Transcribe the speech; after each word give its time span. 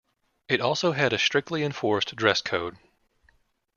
It 0.49 0.61
also 0.61 0.93
had 0.93 1.13
a 1.13 1.19
strictly 1.19 1.61
enforced 1.61 2.15
dress 2.15 2.41
code. 2.41 2.75